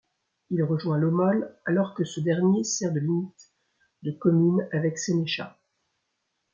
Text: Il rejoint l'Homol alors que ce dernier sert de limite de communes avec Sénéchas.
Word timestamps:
Il 0.49 0.63
rejoint 0.63 0.97
l'Homol 0.97 1.55
alors 1.67 1.93
que 1.93 2.03
ce 2.05 2.19
dernier 2.21 2.63
sert 2.63 2.91
de 2.91 2.99
limite 2.99 3.51
de 4.01 4.09
communes 4.11 4.67
avec 4.71 4.97
Sénéchas. 4.97 5.59